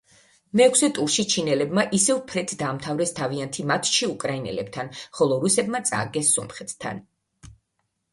[0.59, 4.89] მეექვსე ტურში ჩინელებმა ისევ ფრედ დაამთავრეს თავიანთი მატჩი უკრაინელებთან,
[5.19, 7.03] ხოლო რუსებმა წააგეს სომხეთთან.